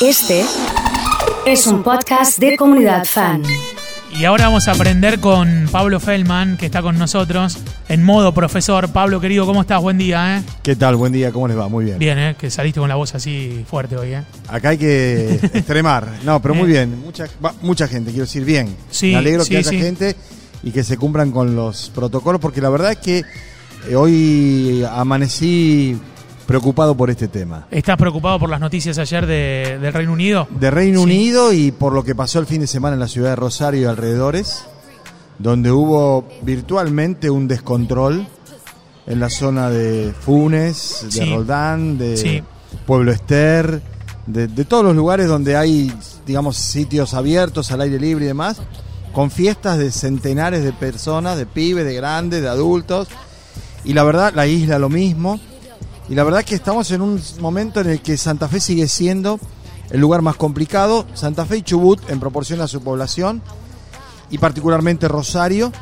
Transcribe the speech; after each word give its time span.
Este 0.00 0.44
es 1.46 1.66
un 1.66 1.82
podcast 1.82 2.38
de 2.38 2.56
comunidad 2.56 3.04
fan. 3.04 3.42
Y 4.18 4.24
ahora 4.24 4.46
vamos 4.46 4.66
a 4.68 4.72
aprender 4.72 5.20
con 5.20 5.68
Pablo 5.70 6.00
Feldman, 6.00 6.56
que 6.56 6.66
está 6.66 6.80
con 6.80 6.98
nosotros, 6.98 7.58
en 7.88 8.02
modo 8.02 8.32
profesor. 8.32 8.88
Pablo, 8.90 9.20
querido, 9.20 9.44
¿cómo 9.46 9.60
estás? 9.62 9.80
Buen 9.82 9.98
día, 9.98 10.38
¿eh? 10.38 10.42
¿Qué 10.62 10.74
tal? 10.76 10.96
Buen 10.96 11.12
día, 11.12 11.32
¿cómo 11.32 11.48
les 11.48 11.58
va? 11.58 11.68
Muy 11.68 11.84
bien. 11.84 11.98
Bien, 11.98 12.18
¿eh? 12.18 12.36
Que 12.38 12.50
saliste 12.50 12.80
con 12.80 12.88
la 12.88 12.94
voz 12.94 13.14
así 13.14 13.64
fuerte 13.68 13.96
hoy, 13.96 14.14
¿eh? 14.14 14.22
Acá 14.48 14.70
hay 14.70 14.78
que 14.78 15.34
extremar. 15.54 16.08
No, 16.24 16.40
pero 16.40 16.54
muy 16.54 16.64
Eh. 16.64 16.72
bien. 16.72 17.00
Mucha, 17.02 17.26
va, 17.44 17.54
mucha 17.62 17.86
gente, 17.88 18.10
quiero 18.10 18.24
decir, 18.26 18.44
bien. 18.44 18.74
Sí, 18.90 19.10
Me 19.12 19.16
alegro 19.16 19.44
sí, 19.44 19.50
que 19.50 19.56
haya 19.58 19.70
sí. 19.70 19.78
gente 19.78 20.16
y 20.62 20.70
que 20.70 20.82
se 20.82 20.96
cumplan 20.96 21.30
con 21.30 21.54
los 21.54 21.90
protocolos, 21.94 22.40
porque 22.40 22.60
la 22.62 22.70
verdad 22.70 22.92
es 22.92 22.98
que 22.98 23.18
eh, 23.88 23.94
hoy 23.96 24.82
amanecí 24.90 25.98
preocupado 26.46 26.96
por 26.96 27.10
este 27.10 27.28
tema. 27.28 27.66
¿Estás 27.70 27.96
preocupado 27.96 28.38
por 28.38 28.48
las 28.48 28.60
noticias 28.60 28.98
ayer 28.98 29.26
de- 29.26 29.78
del 29.80 29.92
Reino 29.92 30.12
Unido? 30.12 30.46
De 30.58 30.70
Reino 30.70 31.00
Sí. 31.00 31.04
Unido 31.04 31.52
y 31.52 31.72
por 31.72 31.92
lo 31.92 32.04
que 32.04 32.14
pasó 32.14 32.38
el 32.38 32.46
fin 32.46 32.60
de 32.60 32.66
semana 32.66 32.94
en 32.94 33.00
la 33.00 33.08
ciudad 33.08 33.30
de 33.30 33.36
Rosario 33.36 33.82
y 33.82 33.84
alrededores, 33.84 34.64
donde 35.38 35.70
hubo 35.72 36.26
virtualmente 36.42 37.30
un 37.30 37.48
descontrol 37.48 38.26
en 39.06 39.20
la 39.20 39.28
zona 39.30 39.70
de 39.70 40.12
Funes, 40.20 41.00
de 41.04 41.10
Sí. 41.12 41.30
Roldán, 41.34 41.98
de 41.98 42.16
Sí. 42.16 42.42
Pueblo 42.86 43.12
Ester, 43.12 43.82
de, 44.26 44.48
de 44.48 44.64
todos 44.64 44.84
los 44.84 44.96
lugares 44.96 45.28
donde 45.28 45.56
hay, 45.56 45.92
digamos, 46.26 46.56
sitios 46.56 47.14
abiertos 47.14 47.70
al 47.70 47.80
aire 47.82 47.98
libre 48.00 48.24
y 48.24 48.28
demás, 48.28 48.58
con 49.12 49.30
fiestas 49.30 49.78
de 49.78 49.90
centenares 49.90 50.62
de 50.64 50.72
personas, 50.72 51.36
de 51.38 51.46
pibes, 51.46 51.84
de 51.84 51.94
grandes, 51.94 52.42
de 52.42 52.48
adultos. 52.48 53.08
Y 53.84 53.92
la 53.94 54.02
verdad, 54.04 54.32
la 54.34 54.46
isla 54.46 54.78
lo 54.78 54.88
mismo. 54.88 55.38
Y 56.08 56.14
la 56.14 56.22
verdad 56.22 56.44
que 56.44 56.54
estamos 56.54 56.90
en 56.92 57.00
un 57.00 57.20
momento 57.40 57.80
en 57.80 57.90
el 57.90 58.00
que 58.00 58.16
Santa 58.16 58.48
Fe 58.48 58.60
sigue 58.60 58.86
siendo 58.86 59.40
el 59.90 60.00
lugar 60.00 60.22
más 60.22 60.36
complicado. 60.36 61.04
Santa 61.14 61.44
Fe 61.44 61.58
y 61.58 61.62
Chubut 61.62 62.08
en 62.10 62.20
proporción 62.20 62.60
a 62.60 62.68
su 62.68 62.80
población. 62.80 63.42
Y 64.30 64.38
particularmente 64.38 65.08
Rosario. 65.08 65.72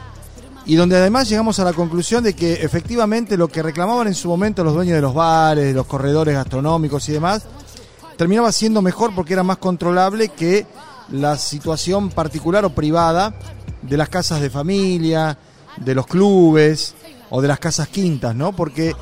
Y 0.67 0.77
donde 0.77 0.97
además 0.97 1.29
llegamos 1.29 1.59
a 1.61 1.65
la 1.65 1.75
conclusión 1.75 2.25
de 2.25 2.35
que 2.35 2.55
efectivamente 2.55 3.37
lo 3.37 3.49
que 3.49 3.63
reclamaban 3.63 4.07
en 4.07 4.15
su 4.15 4.29
momento 4.29 4.65
los 4.65 4.73
dueños 4.73 4.95
de 4.95 5.03
los 5.03 5.13
bares, 5.13 5.67
de 5.67 5.75
los 5.75 5.87
corredores 5.87 6.35
gastronómicos 6.35 7.07
y 7.11 7.13
demás, 7.13 7.43
terminaba 8.17 8.51
siendo 8.51 8.81
mejor 8.81 9.15
porque 9.15 9.35
era 9.35 9.43
más 9.43 9.59
controlable 9.59 10.31
que 10.31 10.67
la 11.11 11.37
situación 11.37 12.09
particular 12.09 12.65
o 12.65 12.71
privada 12.71 13.35
de 13.83 13.99
las 13.99 14.09
casas 14.09 14.41
de 14.41 14.49
familia, 14.49 15.37
de 15.77 15.95
los 15.95 16.07
clubes 16.07 16.95
o 17.29 17.43
de 17.43 17.49
las 17.49 17.59
casas 17.59 17.89
quintas, 17.89 18.35
¿no? 18.35 18.53
Porque 18.53 18.95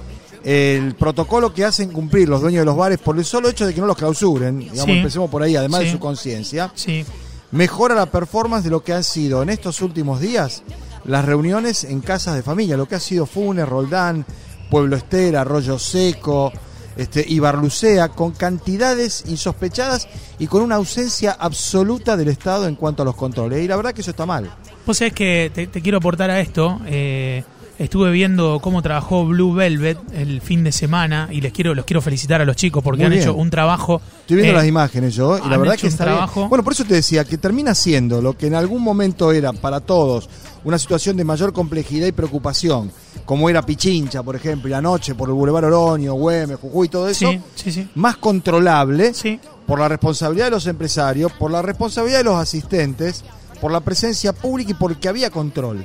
el 0.44 0.94
protocolo 0.94 1.52
que 1.54 1.64
hacen 1.64 1.90
cumplir 1.90 2.28
los 2.28 2.40
dueños 2.40 2.60
de 2.62 2.64
los 2.66 2.76
bares 2.76 2.98
por 2.98 3.16
el 3.18 3.24
solo 3.24 3.48
hecho 3.48 3.66
de 3.66 3.74
que 3.74 3.80
no 3.80 3.86
los 3.86 3.96
clausuren, 3.96 4.58
digamos, 4.58 4.84
Sí. 4.84 4.90
empecemos 4.92 5.30
por 5.30 5.42
ahí, 5.42 5.54
además 5.56 5.80
Sí. 5.80 5.86
de 5.86 5.92
su 5.92 5.98
conciencia, 5.98 6.72
Sí. 6.74 7.04
mejora 7.52 7.94
la 7.94 8.06
performance 8.06 8.64
de 8.64 8.70
lo 8.70 8.82
que 8.82 8.92
han 8.92 9.04
sido 9.04 9.42
en 9.42 9.50
estos 9.50 9.80
últimos 9.82 10.20
días 10.20 10.62
las 11.04 11.24
reuniones 11.24 11.84
en 11.84 12.00
casas 12.00 12.34
de 12.36 12.42
familia, 12.42 12.76
lo 12.76 12.86
que 12.86 12.94
ha 12.94 13.00
sido 13.00 13.26
Funes, 13.26 13.68
Roldán, 13.68 14.24
Pueblo 14.70 14.96
Estera, 14.96 15.40
Arroyo 15.42 15.78
Seco, 15.78 16.52
este, 16.96 17.24
Ibarlucea, 17.26 18.08
con 18.10 18.32
cantidades 18.32 19.24
insospechadas 19.26 20.08
y 20.38 20.46
con 20.46 20.62
una 20.62 20.76
ausencia 20.76 21.32
absoluta 21.38 22.16
del 22.16 22.28
Estado 22.28 22.66
en 22.68 22.74
cuanto 22.76 23.02
a 23.02 23.04
los 23.04 23.14
controles. 23.16 23.62
Y 23.64 23.68
la 23.68 23.76
verdad 23.76 23.92
que 23.94 24.02
eso 24.02 24.10
está 24.10 24.26
mal. 24.26 24.50
Vos 24.86 24.98
sabés 24.98 25.12
que 25.12 25.50
te, 25.54 25.66
te 25.66 25.80
quiero 25.82 25.98
aportar 25.98 26.30
a 26.30 26.40
esto. 26.40 26.80
eh, 26.86 27.44
estuve 27.78 28.10
viendo 28.12 28.60
cómo 28.60 28.82
trabajó 28.82 29.24
Blue 29.26 29.52
Velvet 29.54 29.98
el 30.14 30.40
fin 30.40 30.62
de 30.64 30.72
semana 30.72 31.28
y 31.32 31.40
les 31.40 31.52
quiero 31.52 31.74
los 31.74 31.84
quiero 31.84 32.00
felicitar 32.00 32.40
a 32.40 32.44
los 32.44 32.54
chicos 32.56 32.82
porque 32.82 32.98
Muy 32.98 33.06
han 33.06 33.10
bien. 33.12 33.22
hecho 33.22 33.34
un 33.34 33.50
trabajo. 33.50 34.00
Estoy 34.20 34.36
viendo 34.36 34.52
eh, 34.52 34.56
las 34.56 34.66
imágenes 34.66 35.14
yo, 35.14 35.38
y 35.38 35.48
la 35.48 35.56
verdad 35.56 35.76
que 35.76 35.86
está 35.88 36.04
bien. 36.04 36.48
Bueno, 36.48 36.62
por 36.62 36.72
eso 36.72 36.84
te 36.84 36.94
decía 36.94 37.24
que 37.24 37.38
termina 37.38 37.74
siendo 37.74 38.20
lo 38.22 38.36
que 38.36 38.46
en 38.46 38.54
algún 38.54 38.82
momento 38.82 39.32
era 39.32 39.52
para 39.52 39.80
todos 39.80 40.28
una 40.64 40.78
situación 40.78 41.16
de 41.16 41.24
mayor 41.24 41.52
complejidad 41.52 42.06
y 42.06 42.12
preocupación, 42.12 42.92
como 43.24 43.50
era 43.50 43.62
Pichincha, 43.66 44.22
por 44.22 44.36
ejemplo, 44.36 44.70
y 44.70 44.72
anoche 44.72 45.14
por 45.16 45.28
el 45.28 45.34
Boulevard 45.34 45.64
Oroño, 45.64 46.14
Güemes, 46.14 46.58
Jujuy, 46.60 46.88
todo 46.88 47.08
eso, 47.08 47.28
Sí, 47.30 47.40
sí, 47.56 47.72
sí. 47.72 47.88
más 47.96 48.16
controlable 48.18 49.12
Sí. 49.12 49.40
por 49.66 49.80
la 49.80 49.88
responsabilidad 49.88 50.46
de 50.46 50.50
los 50.52 50.66
empresarios, 50.68 51.32
por 51.32 51.50
la 51.50 51.62
responsabilidad 51.62 52.18
de 52.18 52.24
los 52.24 52.36
asistentes, 52.36 53.24
por 53.60 53.72
la 53.72 53.80
presencia 53.80 54.32
pública 54.32 54.70
y 54.70 54.74
porque 54.74 55.08
había 55.08 55.30
control. 55.30 55.84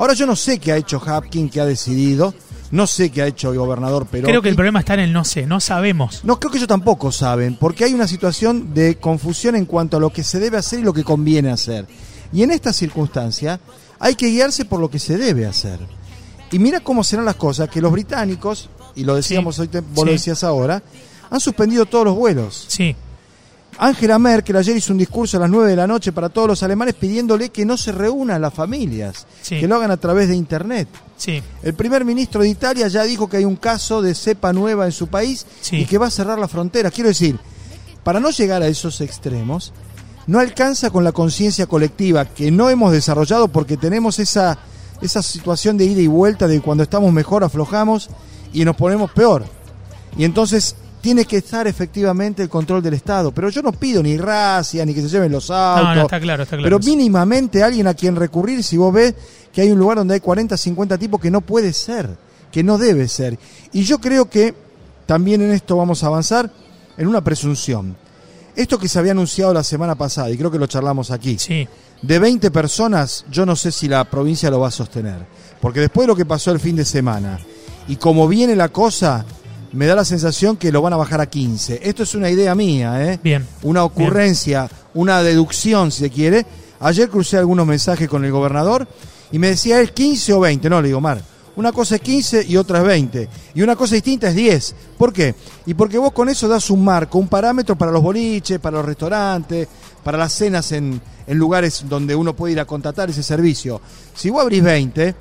Ahora 0.00 0.14
yo 0.14 0.24
no 0.24 0.34
sé 0.34 0.58
qué 0.58 0.72
ha 0.72 0.78
hecho 0.78 0.98
Hapkin, 0.98 1.50
qué 1.50 1.60
ha 1.60 1.66
decidido, 1.66 2.32
no 2.70 2.86
sé 2.86 3.10
qué 3.10 3.20
ha 3.20 3.26
hecho 3.26 3.52
el 3.52 3.58
gobernador 3.58 4.06
Perón. 4.06 4.30
Creo 4.30 4.40
que 4.40 4.48
el 4.48 4.54
problema 4.54 4.78
está 4.78 4.94
en 4.94 5.00
el 5.00 5.12
no 5.12 5.26
sé, 5.26 5.44
no 5.44 5.60
sabemos. 5.60 6.24
No, 6.24 6.40
creo 6.40 6.50
que 6.50 6.56
ellos 6.56 6.68
tampoco 6.68 7.12
saben, 7.12 7.56
porque 7.56 7.84
hay 7.84 7.92
una 7.92 8.08
situación 8.08 8.72
de 8.72 8.96
confusión 8.96 9.56
en 9.56 9.66
cuanto 9.66 9.98
a 9.98 10.00
lo 10.00 10.08
que 10.08 10.24
se 10.24 10.40
debe 10.40 10.56
hacer 10.56 10.78
y 10.78 10.84
lo 10.84 10.94
que 10.94 11.04
conviene 11.04 11.50
hacer. 11.50 11.86
Y 12.32 12.42
en 12.42 12.50
esta 12.50 12.72
circunstancia 12.72 13.60
hay 13.98 14.14
que 14.14 14.28
guiarse 14.28 14.64
por 14.64 14.80
lo 14.80 14.90
que 14.90 14.98
se 14.98 15.18
debe 15.18 15.44
hacer. 15.44 15.78
Y 16.50 16.58
mira 16.58 16.80
cómo 16.80 17.04
serán 17.04 17.26
las 17.26 17.36
cosas, 17.36 17.68
que 17.68 17.82
los 17.82 17.92
británicos, 17.92 18.70
y 18.96 19.04
lo 19.04 19.16
decíamos 19.16 19.56
Sí, 19.56 19.60
hoy, 19.60 19.68
vos 19.92 20.06
lo 20.06 20.12
decías 20.12 20.42
ahora, 20.44 20.82
han 21.28 21.40
suspendido 21.40 21.84
todos 21.84 22.06
los 22.06 22.16
vuelos. 22.16 22.64
Sí. 22.68 22.96
Angela 23.82 24.18
Merkel 24.18 24.56
ayer 24.56 24.76
hizo 24.76 24.92
un 24.92 24.98
discurso 24.98 25.38
a 25.38 25.40
las 25.40 25.48
9 25.48 25.70
de 25.70 25.76
la 25.76 25.86
noche 25.86 26.12
para 26.12 26.28
todos 26.28 26.46
los 26.48 26.62
alemanes 26.62 26.94
pidiéndole 26.94 27.48
que 27.48 27.64
no 27.64 27.78
se 27.78 27.92
reúnan 27.92 28.42
las 28.42 28.52
familias, 28.52 29.26
Sí. 29.40 29.58
que 29.58 29.66
lo 29.66 29.76
hagan 29.76 29.90
a 29.90 29.96
través 29.96 30.28
de 30.28 30.36
Internet. 30.36 30.86
Sí. 31.16 31.42
El 31.62 31.72
primer 31.72 32.04
ministro 32.04 32.42
de 32.42 32.50
Italia 32.50 32.88
ya 32.88 33.04
dijo 33.04 33.26
que 33.28 33.38
hay 33.38 33.46
un 33.46 33.56
caso 33.56 34.02
de 34.02 34.14
cepa 34.14 34.52
nueva 34.52 34.84
en 34.84 34.92
su 34.92 35.06
país 35.06 35.46
Sí. 35.62 35.76
y 35.76 35.84
que 35.86 35.96
va 35.96 36.08
a 36.08 36.10
cerrar 36.10 36.38
las 36.38 36.50
fronteras. 36.50 36.92
Quiero 36.92 37.08
decir, 37.08 37.38
para 38.04 38.20
no 38.20 38.28
llegar 38.30 38.62
a 38.62 38.66
esos 38.68 39.00
extremos, 39.00 39.72
no 40.26 40.40
alcanza 40.40 40.90
con 40.90 41.02
la 41.02 41.12
conciencia 41.12 41.66
colectiva 41.66 42.26
que 42.26 42.50
no 42.50 42.68
hemos 42.68 42.92
desarrollado 42.92 43.48
porque 43.48 43.78
tenemos 43.78 44.18
esa, 44.18 44.58
esa 45.00 45.22
situación 45.22 45.78
de 45.78 45.86
ida 45.86 46.02
y 46.02 46.06
vuelta 46.06 46.46
de 46.46 46.60
cuando 46.60 46.82
estamos 46.82 47.10
mejor 47.14 47.44
aflojamos 47.44 48.10
y 48.52 48.62
nos 48.66 48.76
ponemos 48.76 49.10
peor. 49.10 49.46
Y 50.18 50.24
entonces 50.24 50.76
tiene 51.00 51.24
que 51.24 51.38
estar 51.38 51.66
efectivamente 51.66 52.42
el 52.42 52.48
control 52.48 52.82
del 52.82 52.94
Estado. 52.94 53.32
Pero 53.32 53.48
yo 53.48 53.62
no 53.62 53.72
pido 53.72 54.02
ni 54.02 54.16
racia, 54.18 54.84
ni 54.84 54.92
que 54.94 55.02
se 55.02 55.08
lleven 55.08 55.32
los 55.32 55.50
autos. 55.50 55.84
No, 55.88 55.94
no, 55.94 56.02
está 56.02 56.20
claro, 56.20 56.42
está 56.42 56.56
claro. 56.56 56.64
Pero 56.64 56.78
mínimamente 56.78 57.62
alguien 57.62 57.86
a 57.86 57.94
quien 57.94 58.16
recurrir 58.16 58.62
si 58.62 58.76
vos 58.76 58.92
ves 58.92 59.14
que 59.52 59.62
hay 59.62 59.70
un 59.70 59.78
lugar 59.78 59.98
donde 59.98 60.14
hay 60.14 60.20
40, 60.20 60.56
50 60.56 60.98
tipos 60.98 61.20
que 61.20 61.30
no 61.30 61.40
puede 61.40 61.72
ser, 61.72 62.16
que 62.52 62.62
no 62.62 62.78
debe 62.78 63.08
ser. 63.08 63.38
Y 63.72 63.82
yo 63.82 63.98
creo 63.98 64.28
que 64.28 64.54
también 65.06 65.40
en 65.42 65.52
esto 65.52 65.76
vamos 65.76 66.04
a 66.04 66.08
avanzar 66.08 66.50
en 66.96 67.08
una 67.08 67.22
presunción. 67.24 67.96
Esto 68.54 68.78
que 68.78 68.88
se 68.88 68.98
había 68.98 69.12
anunciado 69.12 69.54
la 69.54 69.62
semana 69.64 69.94
pasada, 69.94 70.30
y 70.30 70.36
creo 70.36 70.50
que 70.50 70.58
lo 70.58 70.66
charlamos 70.66 71.10
aquí, 71.10 71.38
Sí. 71.38 71.66
de 72.02 72.18
20 72.18 72.50
personas, 72.50 73.24
yo 73.30 73.46
no 73.46 73.56
sé 73.56 73.72
si 73.72 73.88
la 73.88 74.04
provincia 74.04 74.50
lo 74.50 74.60
va 74.60 74.68
a 74.68 74.72
sostener. 74.72 75.24
Porque 75.60 75.80
después 75.80 76.04
de 76.04 76.08
lo 76.08 76.16
que 76.16 76.26
pasó 76.26 76.50
el 76.50 76.60
fin 76.60 76.76
de 76.76 76.84
semana, 76.84 77.38
y 77.88 77.96
como 77.96 78.28
viene 78.28 78.54
la 78.56 78.68
cosa, 78.68 79.24
me 79.72 79.86
da 79.86 79.94
la 79.94 80.04
sensación 80.04 80.56
que 80.56 80.72
lo 80.72 80.82
van 80.82 80.92
a 80.92 80.96
bajar 80.96 81.20
a 81.20 81.26
15. 81.26 81.80
Esto 81.82 82.02
es 82.02 82.14
una 82.14 82.30
idea 82.30 82.54
mía, 82.54 83.12
¿eh? 83.12 83.20
Bien. 83.22 83.46
una 83.62 83.84
ocurrencia, 83.84 84.68
una 84.94 85.22
deducción, 85.22 85.90
si 85.90 86.00
se 86.00 86.10
quiere. 86.10 86.46
Ayer 86.80 87.08
crucé 87.08 87.36
algunos 87.36 87.66
mensajes 87.66 88.08
con 88.08 88.24
el 88.24 88.32
gobernador 88.32 88.88
y 89.30 89.38
me 89.38 89.48
decía 89.48 89.80
él 89.80 89.92
15 89.92 90.32
o 90.32 90.40
20. 90.40 90.70
No, 90.70 90.80
le 90.80 90.88
digo, 90.88 91.00
Mar, 91.00 91.22
una 91.56 91.72
cosa 91.72 91.96
es 91.96 92.00
15 92.00 92.46
y 92.48 92.56
otra 92.56 92.78
es 92.78 92.84
20. 92.84 93.28
Y 93.54 93.62
una 93.62 93.76
cosa 93.76 93.94
distinta 93.94 94.28
es 94.28 94.34
10. 94.34 94.74
¿Por 94.96 95.12
qué? 95.12 95.34
Y 95.66 95.74
porque 95.74 95.98
vos 95.98 96.12
con 96.12 96.28
eso 96.28 96.48
das 96.48 96.70
un 96.70 96.84
marco, 96.84 97.18
un 97.18 97.28
parámetro 97.28 97.76
para 97.76 97.92
los 97.92 98.02
boliches, 98.02 98.58
para 98.58 98.78
los 98.78 98.86
restaurantes, 98.86 99.68
para 100.02 100.18
las 100.18 100.32
cenas 100.32 100.72
en, 100.72 101.00
en 101.26 101.38
lugares 101.38 101.84
donde 101.88 102.16
uno 102.16 102.34
puede 102.34 102.54
ir 102.54 102.60
a 102.60 102.64
contratar 102.64 103.10
ese 103.10 103.22
servicio. 103.22 103.80
Si 104.14 104.30
vos 104.30 104.42
abrís 104.42 104.62
20, 104.62 105.14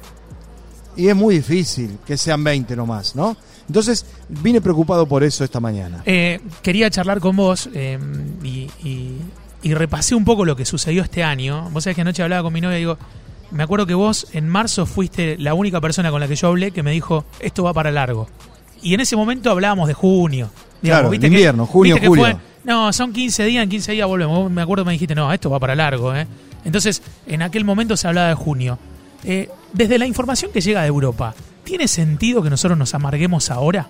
y 0.95 1.07
es 1.07 1.15
muy 1.15 1.35
difícil 1.35 1.99
que 2.05 2.17
sean 2.17 2.43
20 2.43 2.75
nomás, 2.75 3.15
¿no? 3.15 3.38
Entonces, 3.69 4.06
vine 4.28 4.59
preocupado 4.59 5.06
por 5.06 5.24
eso 5.24 5.44
esta 5.46 5.59
mañana. 5.62 6.02
Eh, 6.06 6.40
quería 6.62 6.90
charlar 6.90 7.19
con 7.22 7.35
vos 7.38 7.69
eh, 7.74 7.97
y, 8.44 8.68
y- 8.84 9.16
y 9.62 9.74
repasé 9.74 10.16
un 10.16 10.25
poco 10.25 10.44
lo 10.45 10.56
que 10.56 10.66
sucedió 10.66 11.04
este 11.04 11.24
año. 11.24 11.69
Vos 11.71 11.83
sabés 11.83 11.95
que 11.95 12.01
anoche 12.01 12.24
hablaba 12.24 12.44
con 12.44 12.51
mi 12.54 12.62
novia 12.62 12.77
y 12.77 12.80
digo, 12.80 12.98
me 13.51 13.62
acuerdo 13.63 13.86
que 13.86 13.94
vos 13.94 14.27
en 14.33 14.48
marzo 14.50 14.86
fuiste 14.86 15.38
la 15.38 15.54
única 15.54 15.80
persona 15.81 16.12
con 16.12 16.19
la 16.19 16.27
que 16.27 16.36
yo 16.36 16.48
hablé 16.48 16.71
que 16.71 16.81
me 16.83 16.92
dijo, 16.92 17.25
esto 17.39 17.63
va 17.63 17.74
para 17.74 17.92
largo. 17.92 18.27
Y 18.81 18.94
en 18.94 19.01
ese 19.01 19.16
momento 19.16 19.51
hablábamos 19.51 19.88
de 19.88 19.94
junio. 19.94 20.50
Claro, 20.81 21.10
¿viste 21.10 21.27
de 21.27 21.30
que- 21.31 21.36
invierno, 21.36 21.65
junio, 21.65 21.95
viste 21.95 22.01
que 22.01 22.07
julio. 22.07 22.24
fue, 22.24 22.38
no, 22.63 22.92
son 22.94 23.12
15 23.13 23.44
días, 23.45 23.63
en 23.63 23.69
15 23.69 23.92
días 23.92 24.07
volvemos. 24.07 24.50
Me 24.50 24.62
acuerdo 24.62 24.83
que 24.83 24.88
me 24.88 24.94
dijiste, 24.94 25.13
no, 25.13 25.31
esto 25.33 25.50
va 25.50 25.60
para 25.60 25.75
largo. 25.75 26.15
¿eh? 26.15 26.25
Entonces, 26.63 27.01
en 27.27 27.42
aquel 27.42 27.65
momento 27.65 27.98
se 27.98 28.07
hablaba 28.07 28.30
de 28.30 28.36
junio. 28.36 28.80
Eh, 29.25 29.50
desde 29.74 30.00
la 30.00 30.06
información 30.06 30.51
que 30.54 30.62
llega 30.62 30.81
de 30.81 30.88
Europa, 30.88 31.36
¿tiene 31.69 31.88
sentido 31.88 32.42
que 32.42 32.50
nosotros 32.50 32.80
nos 32.80 32.95
amarguemos 32.95 33.51
ahora? 33.51 33.89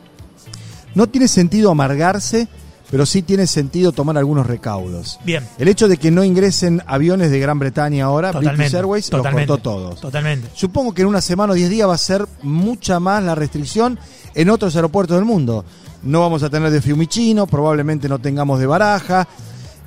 No 0.96 1.08
tiene 1.08 1.30
sentido 1.30 1.72
amargarse, 1.72 2.50
pero 2.92 3.06
sí 3.06 3.22
tiene 3.22 3.48
sentido 3.48 3.94
tomar 3.94 4.18
algunos 4.18 4.48
recaudos. 4.48 5.18
Bien. 5.24 5.48
El 5.58 5.70
hecho 5.70 5.88
de 5.88 5.96
que 5.96 6.12
no 6.12 6.26
ingresen 6.26 6.84
aviones 6.88 7.32
de 7.32 7.40
Gran 7.40 7.58
Bretaña 7.58 8.04
ahora, 8.04 8.34
British. 8.34 8.76
Airways 8.76 9.10
los 9.14 9.26
cortó 9.26 9.60
todos. 9.60 10.02
Totalmente. 10.02 10.50
Supongo 10.54 10.94
que 10.94 11.04
en 11.04 11.08
una 11.08 11.22
semana 11.22 11.54
o 11.54 11.56
10 11.56 11.70
días 11.70 11.88
va 11.88 11.94
a 11.94 11.98
ser 11.98 12.28
mucha 12.42 13.00
más 13.00 13.24
la 13.24 13.34
restricción 13.34 13.98
en 14.36 14.50
otros 14.50 14.76
aeropuertos 14.76 15.16
del 15.16 15.24
mundo. 15.24 15.64
No 16.04 16.20
vamos 16.20 16.44
a 16.44 16.50
tener 16.50 16.72
de 16.72 16.82
Fiumicino, 16.82 17.48
probablemente 17.48 18.10
no 18.10 18.20
tengamos 18.20 18.60
de 18.60 18.66
Baraja, 18.66 19.26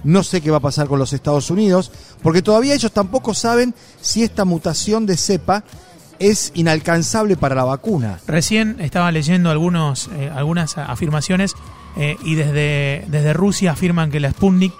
No 0.02 0.22
sé 0.22 0.40
qué 0.40 0.50
va 0.50 0.56
a 0.56 0.60
pasar 0.60 0.88
con 0.88 0.98
los 0.98 1.12
Estados 1.12 1.50
Unidos, 1.50 1.92
porque 2.22 2.40
todavía 2.40 2.72
ellos 2.72 2.92
tampoco 2.92 3.34
saben 3.34 3.74
si 4.00 4.22
esta 4.22 4.46
mutación 4.46 5.04
de 5.04 5.18
cepa 5.18 5.62
es 6.30 6.52
inalcanzable 6.54 7.36
para 7.36 7.54
la 7.54 7.64
vacuna. 7.64 8.18
Recién 8.26 8.76
estaba 8.80 9.10
leyendo 9.12 9.50
algunos, 9.50 10.08
eh, 10.16 10.30
algunas 10.34 10.78
afirmaciones 10.78 11.54
eh, 11.96 12.16
y 12.24 12.34
desde, 12.34 13.04
desde 13.08 13.32
Rusia 13.32 13.72
afirman 13.72 14.10
que 14.10 14.20
la 14.20 14.30
Sputnik 14.30 14.72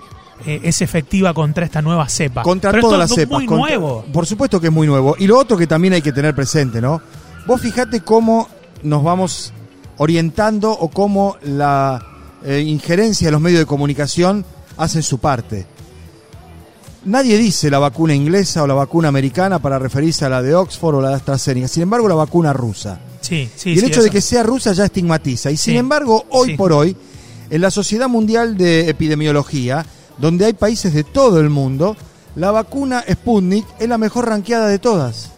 eh, 0.46 0.60
es 0.64 0.82
efectiva 0.82 1.34
contra 1.34 1.64
esta 1.64 1.82
nueva 1.82 2.08
cepa. 2.08 2.42
Contra 2.42 2.70
Pero 2.70 2.82
todas 2.82 2.94
esto 2.94 2.98
las 3.02 3.10
es 3.10 3.16
cepas. 3.16 3.38
muy 3.38 3.46
contra- 3.46 3.68
nuevo. 3.76 4.04
Por 4.12 4.26
supuesto 4.26 4.60
que 4.60 4.68
es 4.68 4.72
muy 4.72 4.86
nuevo. 4.86 5.14
Y 5.18 5.26
lo 5.26 5.38
otro 5.38 5.56
que 5.56 5.66
también 5.66 5.94
hay 5.94 6.02
que 6.02 6.12
tener 6.12 6.34
presente, 6.34 6.80
¿no? 6.80 7.00
Vos 7.46 7.60
fijate 7.60 8.00
cómo 8.00 8.48
nos 8.82 9.02
vamos 9.04 9.52
orientando 9.98 10.72
o 10.72 10.88
cómo 10.88 11.36
la 11.42 12.04
eh, 12.44 12.60
injerencia 12.60 13.28
de 13.28 13.32
los 13.32 13.40
medios 13.40 13.60
de 13.60 13.66
comunicación 13.66 14.44
hacen 14.76 15.02
su 15.02 15.18
parte. 15.18 15.66
Nadie 17.04 17.36
dice 17.36 17.68
la 17.68 17.80
vacuna 17.80 18.14
inglesa 18.14 18.62
o 18.62 18.66
la 18.66 18.74
vacuna 18.74 19.08
americana 19.08 19.58
para 19.58 19.78
referirse 19.78 20.24
a 20.24 20.28
la 20.28 20.40
de 20.40 20.54
Oxford 20.54 20.96
o 20.96 21.00
la 21.00 21.08
de 21.08 21.14
AstraZeneca. 21.16 21.66
Sin 21.66 21.82
embargo, 21.82 22.08
la 22.08 22.14
vacuna 22.14 22.52
rusa. 22.52 23.00
Sí, 23.20 23.50
sí, 23.56 23.70
y 23.70 23.74
el 23.74 23.80
sí, 23.80 23.86
hecho 23.86 24.02
de 24.02 24.10
que 24.10 24.20
sea 24.20 24.44
rusa 24.44 24.72
ya 24.72 24.84
estigmatiza. 24.84 25.50
Y 25.50 25.56
sin 25.56 25.76
embargo, 25.76 26.26
hoy 26.30 26.56
por 26.56 26.72
hoy, 26.72 26.96
en 27.50 27.60
la 27.60 27.72
Sociedad 27.72 28.08
Mundial 28.08 28.56
de 28.56 28.88
Epidemiología, 28.88 29.84
donde 30.18 30.44
hay 30.44 30.52
países 30.52 30.94
de 30.94 31.02
todo 31.02 31.40
el 31.40 31.50
mundo, 31.50 31.96
la 32.36 32.52
vacuna 32.52 33.04
Sputnik 33.10 33.66
es 33.80 33.88
la 33.88 33.98
mejor 33.98 34.28
ranqueada 34.28 34.68
de 34.68 34.78
todas. 34.78 35.30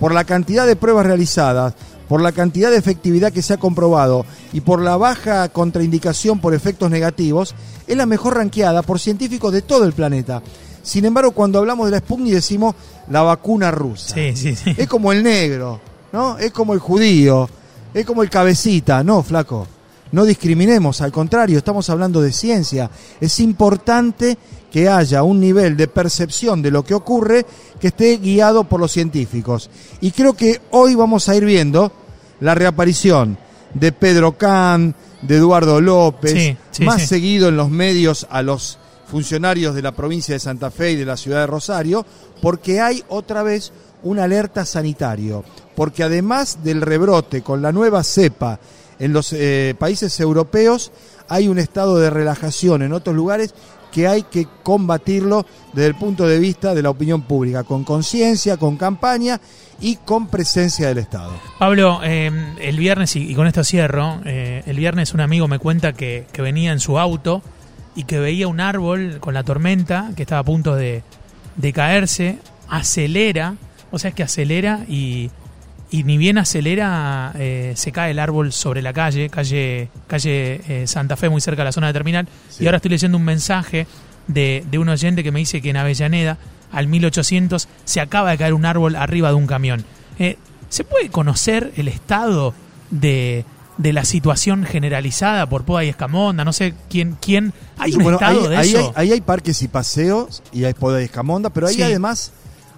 Por 0.00 0.12
la 0.12 0.24
cantidad 0.24 0.66
de 0.66 0.76
pruebas 0.76 1.06
realizadas, 1.06 1.74
por 2.08 2.22
la 2.22 2.32
cantidad 2.32 2.70
de 2.70 2.78
efectividad 2.78 3.32
que 3.32 3.42
se 3.42 3.52
ha 3.52 3.58
comprobado 3.58 4.24
y 4.54 4.62
por 4.62 4.80
la 4.80 4.96
baja 4.96 5.48
contraindicación 5.50 6.40
por 6.40 6.54
efectos 6.54 6.90
negativos, 6.90 7.54
es 7.86 7.96
la 7.96 8.06
mejor 8.06 8.36
ranqueada 8.36 8.82
por 8.82 8.98
científicos 8.98 9.52
de 9.52 9.62
todo 9.62 9.84
el 9.84 9.92
planeta. 9.92 10.42
Sin 10.88 11.04
embargo, 11.04 11.32
cuando 11.32 11.58
hablamos 11.58 11.86
de 11.86 11.92
la 11.92 11.98
Sputnik 11.98 12.32
decimos 12.32 12.74
la 13.10 13.20
vacuna 13.22 13.70
rusa. 13.70 14.14
Sí, 14.14 14.34
sí, 14.34 14.54
sí. 14.56 14.74
Es 14.76 14.88
como 14.88 15.12
el 15.12 15.22
negro, 15.22 15.80
¿no? 16.12 16.38
Es 16.38 16.50
como 16.50 16.72
el 16.72 16.78
judío, 16.80 17.48
es 17.92 18.06
como 18.06 18.22
el 18.22 18.30
cabecita. 18.30 19.04
No, 19.04 19.22
flaco, 19.22 19.66
no 20.12 20.24
discriminemos, 20.24 21.02
al 21.02 21.12
contrario, 21.12 21.58
estamos 21.58 21.90
hablando 21.90 22.22
de 22.22 22.32
ciencia. 22.32 22.90
Es 23.20 23.38
importante 23.40 24.38
que 24.72 24.88
haya 24.88 25.22
un 25.22 25.40
nivel 25.40 25.76
de 25.76 25.88
percepción 25.88 26.62
de 26.62 26.70
lo 26.70 26.82
que 26.84 26.94
ocurre 26.94 27.44
que 27.80 27.88
esté 27.88 28.16
guiado 28.16 28.64
por 28.64 28.80
los 28.80 28.92
científicos. 28.92 29.68
Y 30.00 30.12
creo 30.12 30.32
que 30.34 30.60
hoy 30.70 30.94
vamos 30.94 31.28
a 31.28 31.34
ir 31.36 31.44
viendo 31.44 31.92
la 32.40 32.54
reaparición 32.54 33.36
de 33.74 33.92
Pedro 33.92 34.38
Can, 34.38 34.94
de 35.20 35.36
Eduardo 35.36 35.80
López, 35.80 36.32
Sí, 36.32 36.56
sí, 36.70 36.84
más 36.84 37.02
sí. 37.02 37.06
seguido 37.08 37.48
en 37.48 37.56
los 37.58 37.68
medios 37.70 38.26
a 38.30 38.40
los 38.42 38.78
funcionarios 39.08 39.74
de 39.74 39.82
la 39.82 39.92
provincia 39.92 40.34
de 40.34 40.40
Santa 40.40 40.70
Fe 40.70 40.92
y 40.92 40.96
de 40.96 41.06
la 41.06 41.16
ciudad 41.16 41.40
de 41.40 41.46
Rosario, 41.46 42.04
porque 42.42 42.80
hay 42.80 43.02
otra 43.08 43.42
vez 43.42 43.72
una 44.02 44.24
alerta 44.24 44.64
sanitario, 44.64 45.44
porque 45.74 46.04
además 46.04 46.58
del 46.62 46.82
rebrote 46.82 47.42
con 47.42 47.62
la 47.62 47.72
nueva 47.72 48.04
cepa 48.04 48.60
en 48.98 49.12
los 49.12 49.32
eh, 49.32 49.74
países 49.78 50.18
europeos, 50.20 50.92
hay 51.28 51.48
un 51.48 51.58
estado 51.58 51.98
de 51.98 52.10
relajación 52.10 52.82
en 52.82 52.92
otros 52.92 53.16
lugares 53.16 53.54
que 53.92 54.06
hay 54.06 54.24
que 54.24 54.46
combatirlo 54.62 55.46
desde 55.72 55.86
el 55.86 55.94
punto 55.94 56.26
de 56.26 56.38
vista 56.38 56.74
de 56.74 56.82
la 56.82 56.90
opinión 56.90 57.22
pública, 57.22 57.64
con 57.64 57.84
conciencia, 57.84 58.58
con 58.58 58.76
campaña 58.76 59.40
y 59.80 59.96
con 59.96 60.26
presencia 60.26 60.88
del 60.88 60.98
Estado. 60.98 61.32
Pablo, 61.58 62.00
eh, 62.04 62.30
el 62.60 62.76
viernes, 62.76 63.16
y, 63.16 63.34
con 63.34 63.46
esto 63.46 63.64
cierro, 63.64 64.20
eh, 64.26 64.62
el 64.66 64.76
viernes 64.76 65.14
un 65.14 65.20
amigo 65.20 65.48
me 65.48 65.58
cuenta 65.58 65.94
que 65.94 66.26
venía 66.36 66.72
en 66.72 66.80
su 66.80 66.98
auto 66.98 67.42
y 67.98 68.04
que 68.04 68.20
veía 68.20 68.46
un 68.46 68.60
árbol 68.60 69.18
con 69.18 69.34
la 69.34 69.42
tormenta 69.42 70.12
que 70.14 70.22
estaba 70.22 70.42
a 70.42 70.44
punto 70.44 70.76
de, 70.76 71.02
de 71.56 71.72
caerse, 71.72 72.38
acelera, 72.68 73.56
o 73.90 73.98
sea, 73.98 74.10
es 74.10 74.14
que 74.14 74.22
acelera 74.22 74.84
y, 74.88 75.32
y 75.90 76.04
ni 76.04 76.16
bien 76.16 76.38
acelera, 76.38 77.32
eh, 77.34 77.72
se 77.74 77.90
cae 77.90 78.12
el 78.12 78.20
árbol 78.20 78.52
sobre 78.52 78.82
la 78.82 78.92
calle, 78.92 79.28
calle, 79.28 79.88
calle 80.06 80.60
eh, 80.68 80.86
Santa 80.86 81.16
Fe, 81.16 81.28
muy 81.28 81.40
cerca 81.40 81.62
de 81.62 81.64
la 81.64 81.72
zona 81.72 81.88
de 81.88 81.92
terminal. 81.92 82.28
Sí. 82.48 82.62
Y 82.62 82.66
ahora 82.68 82.76
estoy 82.76 82.92
leyendo 82.92 83.18
un 83.18 83.24
mensaje 83.24 83.88
de, 84.28 84.64
de 84.70 84.78
un 84.78 84.88
oyente 84.88 85.24
que 85.24 85.32
me 85.32 85.40
dice 85.40 85.60
que 85.60 85.70
en 85.70 85.76
Avellaneda, 85.78 86.38
al 86.70 86.86
1800, 86.86 87.66
se 87.84 88.00
acaba 88.00 88.30
de 88.30 88.38
caer 88.38 88.54
un 88.54 88.64
árbol 88.64 88.94
arriba 88.94 89.30
de 89.30 89.34
un 89.34 89.48
camión. 89.48 89.84
Eh, 90.20 90.36
¿Se 90.68 90.84
puede 90.84 91.08
conocer 91.08 91.72
el 91.76 91.88
estado 91.88 92.54
de, 92.92 93.44
de 93.78 93.92
la 93.92 94.04
situación 94.04 94.64
generalizada 94.64 95.48
por 95.48 95.64
Poda 95.64 95.84
y 95.84 95.88
Escamonda? 95.88 96.44
No 96.44 96.52
sé 96.52 96.74
quién. 96.90 97.16
quién 97.20 97.52
¿Hay 97.78 97.94
un 97.94 98.02
Bueno, 98.02 98.18
estado 98.18 98.42
ahí, 98.42 98.48
de 98.48 98.56
ahí 98.56 98.68
eso? 98.70 98.92
hay, 98.96 99.06
ahí 99.08 99.12
hay 99.12 99.20
parques 99.22 99.62
y 99.62 99.68
paseos 99.68 100.42
y 100.52 100.64
hay 100.64 100.74
poda 100.74 101.00
y 101.00 101.04
escamonda, 101.04 101.50
pero 101.50 101.68
ahí 101.68 101.74
Sí. 101.76 101.82
además 101.82 102.32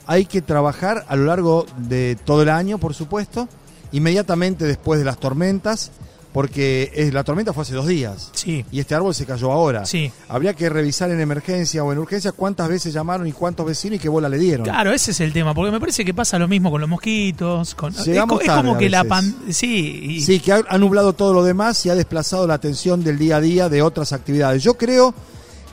hay 0.06 0.26
que 0.26 0.42
trabajar 0.42 1.04
a 1.08 1.16
lo 1.16 1.24
largo 1.26 1.66
de 1.78 2.16
todo 2.24 2.42
el 2.42 2.48
año, 2.50 2.78
por 2.78 2.94
supuesto, 2.94 3.48
inmediatamente 3.92 4.64
después 4.66 4.98
de 4.98 5.04
las 5.06 5.18
tormentas, 5.18 5.90
porque 6.32 6.92
es- 6.94 7.12
la 7.12 7.24
tormenta 7.24 7.52
fue 7.52 7.62
hace 7.62 7.74
dos 7.74 7.86
días 7.88 8.30
Sí, 8.34 8.64
y 8.70 8.78
este 8.78 8.94
árbol 8.94 9.14
se 9.14 9.26
cayó 9.26 9.50
ahora. 9.50 9.84
sí. 9.84 10.12
Habría 10.28 10.54
que 10.54 10.68
revisar 10.68 11.10
en 11.10 11.20
emergencia 11.20 11.82
o 11.82 11.92
en 11.92 11.98
urgencia 11.98 12.32
cuántas 12.32 12.68
veces 12.68 12.92
llamaron 12.92 13.26
y 13.26 13.32
cuántos 13.32 13.66
vecinos 13.66 13.96
y 13.96 13.98
qué 13.98 14.08
bola 14.08 14.28
le 14.28 14.38
dieron. 14.38 14.64
Claro, 14.64 14.92
ese 14.92 15.10
es 15.10 15.20
el 15.20 15.32
tema, 15.32 15.54
porque 15.54 15.72
me 15.72 15.80
parece 15.80 16.04
que 16.04 16.14
pasa 16.14 16.38
lo 16.38 16.46
mismo 16.46 16.70
con 16.70 16.80
los 16.80 16.88
mosquitos. 16.90 17.74
Con, 17.74 17.92
es, 17.94 18.04
Llegamos 18.06 18.36
co- 18.36 18.40
es 18.42 18.46
tarde 18.46 18.62
como 18.68 18.78
que 18.78 18.88
la 18.88 19.02
pan, 19.04 19.34
Sí, 19.50 20.00
y- 20.18 20.20
Sí, 20.20 20.38
que 20.40 20.52
ha, 20.52 20.62
ha 20.68 20.78
nublado 20.78 21.12
todo 21.14 21.32
lo 21.32 21.42
demás 21.42 21.84
y 21.86 21.90
ha 21.90 21.94
desplazado 21.96 22.46
la 22.46 22.54
atención 22.54 23.02
del 23.02 23.18
día 23.18 23.36
a 23.36 23.40
día 23.40 23.68
de 23.68 23.82
otras 23.82 24.12
actividades. 24.12 24.62
Yo 24.62 24.74
creo 24.74 25.12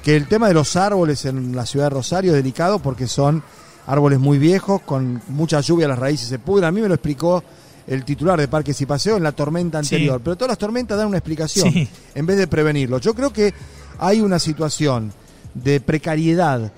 que 0.04 0.16
el 0.16 0.28
tema 0.28 0.48
de 0.48 0.54
los 0.56 0.76
árboles 0.76 1.26
en 1.26 1.56
la 1.56 1.66
ciudad 1.66 1.86
de 1.88 1.90
Rosario 1.92 2.32
es 2.32 2.38
delicado 2.38 2.80
porque 2.80 3.08
son 3.08 3.44
árboles 3.86 4.20
muy 4.20 4.38
viejos, 4.40 4.82
con 4.82 5.22
mucha 5.28 5.62
lluvia 5.62 5.88
las 5.88 6.00
raíces 6.00 6.28
se 6.30 6.40
pudren. 6.40 6.66
A 6.66 6.72
mí 6.72 6.82
me 6.82 6.88
lo 6.88 6.96
explicó 6.96 7.44
el 7.88 8.04
titular 8.06 8.40
de 8.40 8.48
Parques 8.48 8.80
y 8.82 8.86
Paseos 8.86 9.18
en 9.18 9.24
la 9.24 9.32
tormenta 9.32 9.82
Sí. 9.84 9.96
anterior. 9.96 10.22
Pero 10.24 10.36
todas 10.36 10.50
las 10.50 10.58
tormentas 10.58 10.98
dan 10.98 11.08
una 11.08 11.18
explicación 11.18 11.72
Sí. 11.72 11.88
en 12.16 12.26
vez 12.26 12.38
de 12.38 12.48
prevenirlo. 12.48 13.00
Yo 13.00 13.14
creo 13.14 13.32
que 13.32 13.54
hay 14.00 14.22
una 14.22 14.40
situación 14.40 15.12
de 15.54 15.80
precariedad 15.80 16.72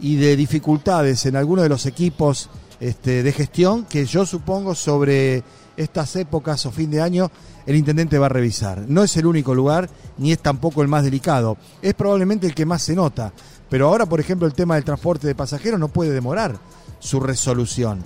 y 0.00 0.16
de 0.16 0.36
dificultades 0.36 1.24
en 1.26 1.36
algunos 1.36 1.62
de 1.62 1.68
los 1.68 1.86
equipos 1.86 2.48
este, 2.80 3.22
de 3.22 3.32
gestión 3.32 3.84
que 3.84 4.04
yo 4.04 4.26
supongo 4.26 4.74
sobre 4.74 5.42
estas 5.76 6.16
épocas 6.16 6.66
o 6.66 6.70
fin 6.72 6.90
de 6.90 7.00
año 7.00 7.30
el 7.66 7.76
intendente 7.76 8.18
va 8.18 8.26
a 8.26 8.30
revisar. 8.30 8.84
No 8.88 9.02
es 9.04 9.16
el 9.16 9.26
único 9.26 9.54
lugar 9.54 9.88
ni 10.18 10.32
es 10.32 10.38
tampoco 10.40 10.82
el 10.82 10.88
más 10.88 11.04
delicado. 11.04 11.56
Es 11.80 11.94
probablemente 11.94 12.46
el 12.46 12.54
que 12.54 12.66
más 12.66 12.82
se 12.82 12.94
nota. 12.94 13.32
Pero 13.70 13.88
ahora, 13.88 14.06
por 14.06 14.20
ejemplo, 14.20 14.46
el 14.46 14.52
tema 14.54 14.74
del 14.74 14.84
transporte 14.84 15.26
de 15.26 15.34
pasajeros 15.34 15.80
no 15.80 15.88
puede 15.88 16.10
demorar 16.10 16.56
su 16.98 17.20
resolución 17.20 18.02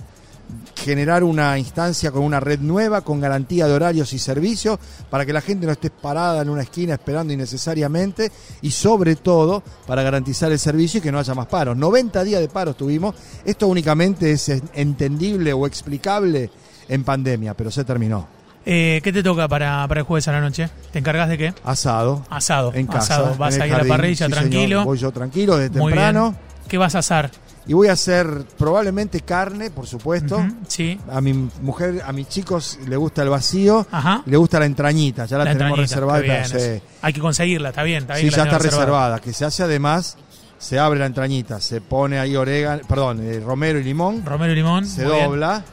generar 0.89 1.23
una 1.23 1.57
instancia 1.57 2.11
con 2.11 2.23
una 2.23 2.39
red 2.39 2.59
nueva, 2.59 3.01
con 3.01 3.19
garantía 3.21 3.67
de 3.67 3.73
horarios 3.73 4.11
y 4.13 4.19
servicios, 4.19 4.79
para 5.09 5.25
que 5.25 5.31
la 5.33 5.41
gente 5.41 5.65
no 5.67 5.71
esté 5.71 5.89
parada 5.91 6.41
en 6.41 6.49
una 6.49 6.63
esquina 6.63 6.95
esperando 6.95 7.31
innecesariamente 7.31 8.31
y 8.61 8.71
sobre 8.71 9.15
todo 9.15 9.61
para 9.85 10.01
garantizar 10.03 10.51
el 10.51 10.57
servicio 10.59 10.97
y 10.97 11.01
que 11.01 11.11
no 11.11 11.19
haya 11.19 11.33
más 11.35 11.45
paros. 11.47 11.77
90 11.77 12.23
días 12.23 12.41
de 12.41 12.47
paros 12.49 12.75
tuvimos, 12.75 13.13
esto 13.45 13.67
únicamente 13.67 14.31
es 14.31 14.49
entendible 14.73 15.53
o 15.53 15.67
explicable 15.67 16.49
en 16.87 17.03
pandemia, 17.03 17.53
pero 17.53 17.69
se 17.69 17.83
terminó. 17.83 18.27
Eh, 18.65 18.99
¿Qué 19.03 19.13
te 19.13 19.23
toca 19.23 19.47
para, 19.47 19.87
para 19.87 20.01
el 20.01 20.05
jueves 20.05 20.27
a 20.27 20.31
la 20.33 20.41
noche? 20.41 20.69
¿Te 20.91 20.99
encargas 20.99 21.29
de 21.29 21.37
qué? 21.37 21.53
Asado. 21.63 22.25
Asado. 22.29 22.73
En 22.73 22.87
casa. 22.87 23.15
Asado. 23.15 23.35
Vas 23.37 23.55
en 23.55 23.61
el 23.61 23.69
ahí 23.69 23.71
a 23.79 23.83
la 23.83 23.87
parrilla 23.87 24.25
Sí, 24.25 24.31
tranquilo. 24.31 24.61
señor. 24.61 24.85
Voy 24.85 24.97
yo 24.97 25.11
tranquilo 25.11 25.57
desde 25.57 25.79
Muy 25.79 25.91
temprano. 25.93 26.31
bien. 26.31 26.41
¿Qué 26.67 26.77
vas 26.77 26.93
a 26.95 26.99
asar? 26.99 27.31
Y 27.69 27.73
voy 27.73 27.87
a 27.87 27.91
hacer 27.93 28.27
probablemente 28.57 29.21
carne, 29.21 29.69
por 29.69 29.85
supuesto. 29.85 30.43
Sí. 30.67 30.99
A 31.11 31.21
mi 31.21 31.33
mujer, 31.61 32.01
a 32.03 32.11
mis 32.11 32.27
chicos 32.27 32.79
le 32.87 32.97
gusta 32.97 33.21
el 33.21 33.29
vacío, 33.29 33.85
Ajá. 33.91 34.23
le 34.25 34.37
gusta 34.37 34.59
la 34.59 34.65
entrañita, 34.65 35.25
ya 35.25 35.37
la, 35.37 35.45
La 35.45 35.53
tenemos 35.53 35.77
reservada. 35.77 36.19
bien, 36.19 36.45
sí. 36.47 36.81
Hay 37.03 37.13
que 37.13 37.19
conseguirla, 37.21 37.69
está 37.69 37.83
bien. 37.83 37.99
Está 38.01 38.15
bien 38.15 38.31
Sí, 38.31 38.35
ya 38.35 38.43
está 38.43 38.57
reservada. 38.57 39.19
Que 39.19 39.33
se 39.33 39.45
hace 39.45 39.61
además, 39.61 40.17
se 40.57 40.79
abre 40.79 40.99
la 40.99 41.05
entrañita, 41.05 41.61
se 41.61 41.79
pone 41.79 42.17
ahí 42.19 42.35
orégano, 42.35 42.81
perdón, 42.87 43.19
eh, 43.23 43.39
romero 43.39 43.77
y 43.79 43.83
limón, 43.83 44.25
Romero 44.25 44.51
y 44.51 44.55
limón. 44.55 44.85
se 44.87 45.05
bien. 45.05 45.25
dobla, 45.25 45.63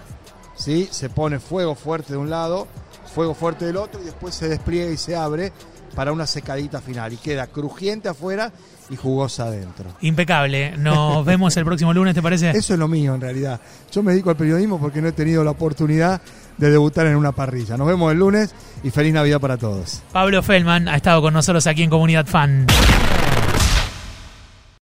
¿sí? 0.55 0.89
se 0.91 1.09
pone 1.09 1.41
fuego 1.41 1.75
fuerte 1.75 2.13
de 2.13 2.19
un 2.19 2.29
lado, 2.29 2.69
fuego 3.15 3.35
fuerte 3.35 3.65
del 3.65 3.79
otro 3.79 4.03
y 4.03 4.05
después 4.05 4.35
se 4.35 4.49
despliega 4.51 4.91
y 4.91 4.99
se 4.99 5.17
abre 5.17 5.51
para 5.97 6.13
una 6.13 6.27
secadita 6.27 6.81
final 6.81 7.15
y 7.15 7.17
queda 7.17 7.47
crujiente 7.47 8.11
afuera 8.11 8.53
y 8.91 8.97
jugosa 8.97 9.45
adentro. 9.47 9.87
Impecable. 10.03 10.77
Nos 10.77 11.25
vemos 11.25 11.57
el 11.57 11.65
próximo 11.65 11.93
lunes, 11.93 12.15
¿te 12.15 12.23
parece? 12.23 12.51
Eso 12.51 12.75
es 12.75 12.79
lo 12.79 12.87
mío 12.87 13.15
en 13.15 13.21
realidad. 13.23 13.59
Yo 13.91 14.03
me 14.03 14.13
dedico 14.13 14.31
al 14.31 14.37
periodismo 14.37 14.79
porque 14.79 15.01
no 15.01 15.09
he 15.09 15.13
tenido 15.13 15.43
la 15.43 15.53
oportunidad 15.53 16.21
de 16.59 16.71
debutar 16.71 17.07
en 17.07 17.17
una 17.17 17.33
parrilla. 17.33 17.77
Nos 17.77 17.89
vemos 17.89 18.13
el 18.13 18.19
lunes 18.19 18.55
y 18.85 18.91
feliz 18.91 19.15
Navidad 19.15 19.41
para 19.41 19.57
todos. 19.57 20.03
Pablo 20.13 20.43
Feldman 20.43 20.87
ha 20.87 20.97
estado 20.97 21.23
con 21.23 21.33
nosotros 21.33 21.67
aquí 21.67 21.83
en 21.83 21.91
Comunidad 21.91 22.27
Fan. 22.27 22.67